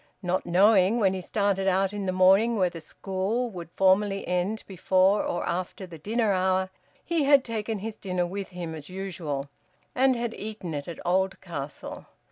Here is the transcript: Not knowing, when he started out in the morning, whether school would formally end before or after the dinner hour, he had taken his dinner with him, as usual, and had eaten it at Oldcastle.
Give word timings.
Not 0.23 0.47
knowing, 0.47 0.99
when 0.99 1.13
he 1.13 1.21
started 1.21 1.67
out 1.67 1.93
in 1.93 2.07
the 2.07 2.11
morning, 2.11 2.57
whether 2.57 2.79
school 2.79 3.51
would 3.51 3.69
formally 3.69 4.27
end 4.27 4.63
before 4.65 5.21
or 5.23 5.47
after 5.47 5.85
the 5.85 5.99
dinner 5.99 6.31
hour, 6.33 6.71
he 7.05 7.25
had 7.25 7.43
taken 7.43 7.77
his 7.77 7.97
dinner 7.97 8.25
with 8.25 8.49
him, 8.49 8.73
as 8.73 8.89
usual, 8.89 9.47
and 9.93 10.15
had 10.15 10.33
eaten 10.33 10.73
it 10.73 10.87
at 10.87 10.97
Oldcastle. 11.05 12.07